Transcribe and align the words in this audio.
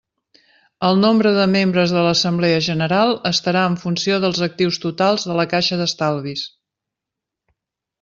El 0.87 0.95
nombre 1.01 1.33
de 1.35 1.45
membres 1.55 1.93
de 1.97 2.05
l'assemblea 2.07 2.63
general 2.69 3.15
estarà 3.33 3.69
en 3.75 3.79
funció 3.85 4.21
dels 4.27 4.43
actius 4.51 4.83
totals 4.89 5.31
de 5.31 5.41
la 5.43 5.49
caixa 5.57 5.83
d'estalvis. 5.85 6.49